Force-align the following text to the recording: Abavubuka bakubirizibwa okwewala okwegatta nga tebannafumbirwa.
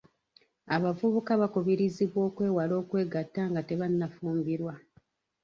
Abavubuka 0.75 1.31
bakubirizibwa 1.41 2.19
okwewala 2.29 2.73
okwegatta 2.81 3.41
nga 3.49 3.61
tebannafumbirwa. 3.69 4.73